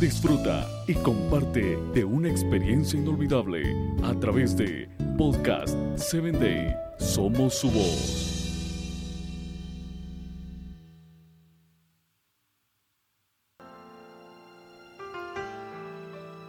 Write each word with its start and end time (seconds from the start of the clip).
Disfruta 0.00 0.68
y 0.86 0.94
comparte 0.94 1.78
de 1.94 2.04
una 2.04 2.28
experiencia 2.28 2.98
inolvidable 2.98 3.62
a 4.02 4.14
través 4.18 4.56
de 4.56 4.88
Podcast 5.16 5.76
7 5.96 6.32
Day. 6.32 6.74
Somos 6.98 7.54
su 7.54 7.70
voz. 7.70 8.34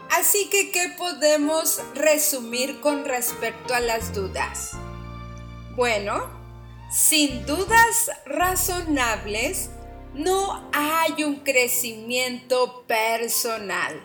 Así 0.09 0.49
que, 0.49 0.71
¿qué 0.71 0.93
podemos 0.97 1.81
resumir 1.93 2.79
con 2.81 3.05
respecto 3.05 3.73
a 3.73 3.79
las 3.79 4.13
dudas? 4.13 4.71
Bueno, 5.75 6.29
sin 6.89 7.45
dudas 7.45 8.09
razonables, 8.25 9.69
no 10.15 10.69
hay 10.71 11.25
un 11.25 11.35
crecimiento 11.41 12.85
personal. 12.87 14.01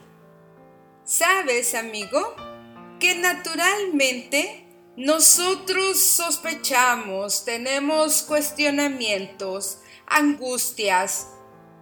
¿Sabes, 1.05 1.75
amigo? 1.75 2.35
Que 2.99 3.15
naturalmente 3.15 4.67
nosotros 4.97 6.01
sospechamos, 6.01 7.45
tenemos 7.45 8.23
cuestionamientos, 8.23 9.79
angustias, 10.07 11.29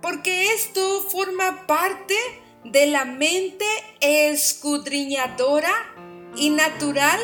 porque 0.02 0.52
esto 0.52 1.02
forma 1.10 1.66
parte 1.66 2.14
de 2.64 2.86
la 2.86 3.06
mente 3.06 3.64
escudriñadora 4.00 5.72
y 6.36 6.50
natural 6.50 7.18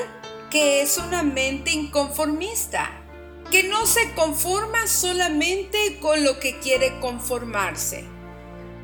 que 0.51 0.81
es 0.81 0.97
una 0.97 1.23
mente 1.23 1.71
inconformista 1.71 3.04
que 3.51 3.65
no 3.65 3.87
se 3.87 4.13
conforma 4.15 4.87
solamente 4.87 5.99
con 6.01 6.25
lo 6.25 6.41
que 6.41 6.59
quiere 6.59 6.99
conformarse. 7.01 8.05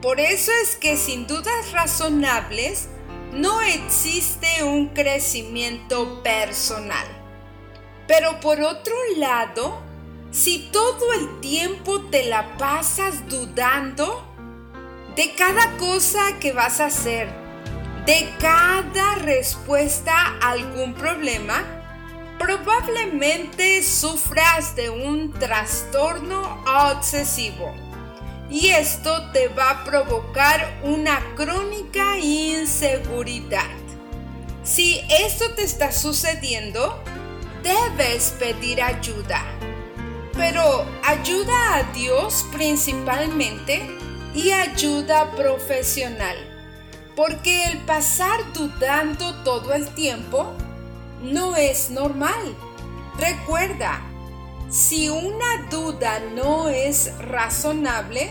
Por 0.02 0.20
eso 0.20 0.50
es 0.62 0.77
que 0.77 0.96
sin 0.96 1.27
dudas 1.27 1.73
razonables 1.73 2.89
no 3.33 3.61
existe 3.61 4.64
un 4.64 4.89
crecimiento 4.89 6.22
personal. 6.22 7.06
Pero 8.06 8.41
por 8.41 8.61
otro 8.61 8.94
lado, 9.17 9.83
si 10.30 10.70
todo 10.72 11.12
el 11.12 11.41
tiempo 11.41 12.02
te 12.02 12.24
la 12.24 12.56
pasas 12.56 13.28
dudando 13.28 14.27
de 15.17 15.34
cada 15.34 15.77
cosa 15.77 16.39
que 16.41 16.52
vas 16.52 16.80
a 16.80 16.86
hacer, 16.86 17.28
de 18.06 18.28
cada 18.41 19.17
respuesta 19.17 20.12
a 20.41 20.50
algún 20.50 20.95
problema, 20.95 21.80
probablemente 22.41 23.83
sufras 23.83 24.74
de 24.74 24.88
un 24.88 25.30
trastorno 25.34 26.64
obsesivo 26.66 27.74
y 28.48 28.69
esto 28.69 29.30
te 29.33 29.48
va 29.48 29.70
a 29.70 29.84
provocar 29.84 30.80
una 30.83 31.20
crónica 31.36 32.18
inseguridad. 32.18 33.68
Si 34.64 35.02
esto 35.11 35.52
te 35.55 35.64
está 35.64 35.92
sucediendo, 35.92 36.98
debes 37.62 38.34
pedir 38.38 38.83
ayuda. 38.83 39.44
Pero 40.33 40.86
ayuda 41.05 41.77
a 41.77 41.83
Dios 41.92 42.46
principalmente 42.50 43.86
y 44.34 44.50
ayuda 44.50 45.30
profesional. 45.33 46.36
Porque 47.14 47.64
el 47.64 47.77
pasar 47.80 48.41
dudando 48.55 49.34
todo 49.44 49.74
el 49.74 49.86
tiempo 49.91 50.56
no 51.23 51.57
es 51.57 51.91
normal. 51.91 52.57
Recuerda, 53.19 54.01
si 54.71 55.09
una 55.09 55.69
duda 55.71 56.21
no 56.35 56.69
es 56.69 57.17
razonable, 57.19 58.31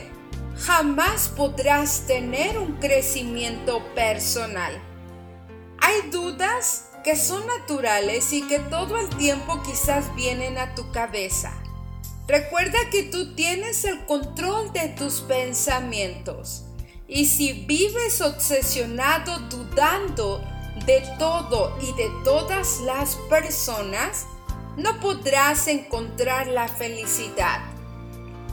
jamás 0.57 1.29
podrás 1.29 2.05
tener 2.07 2.57
un 2.57 2.77
crecimiento 2.77 3.83
personal. 3.93 4.81
Hay 5.79 6.09
dudas 6.11 6.91
que 7.03 7.15
son 7.15 7.45
naturales 7.47 8.33
y 8.33 8.47
que 8.47 8.59
todo 8.59 8.97
el 8.97 9.09
tiempo 9.17 9.61
quizás 9.63 10.13
vienen 10.15 10.57
a 10.57 10.75
tu 10.75 10.91
cabeza. 10.91 11.53
Recuerda 12.27 12.77
que 12.91 13.03
tú 13.03 13.33
tienes 13.35 13.85
el 13.85 14.05
control 14.05 14.71
de 14.73 14.89
tus 14.89 15.21
pensamientos. 15.21 16.65
Y 17.07 17.25
si 17.25 17.65
vives 17.65 18.21
obsesionado 18.21 19.39
dudando 19.49 20.43
de 20.89 21.03
todo 21.19 21.77
y 21.79 21.93
de 21.93 22.09
todas 22.23 22.79
las 22.79 23.15
personas, 23.29 24.25
no 24.75 24.99
podrás 24.99 25.67
encontrar 25.67 26.47
la 26.47 26.67
felicidad. 26.67 27.59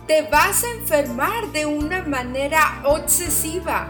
Te 0.06 0.20
vas 0.20 0.62
a 0.62 0.70
enfermar 0.72 1.50
de 1.52 1.64
una 1.64 2.02
manera 2.02 2.82
obsesiva 2.84 3.88